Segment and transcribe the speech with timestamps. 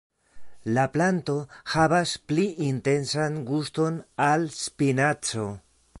[0.77, 1.35] La planto
[1.73, 5.51] havas pli intensan guston al spinaco.